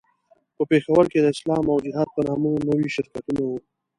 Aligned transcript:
په 0.55 0.63
پېښور 0.71 1.05
کې 1.11 1.19
د 1.21 1.25
اسلام 1.33 1.65
او 1.71 1.77
جهاد 1.85 2.09
په 2.15 2.21
نامه 2.27 2.49
نوي 2.69 2.89
شرکتونه 2.95 3.41
وو. 3.47 3.57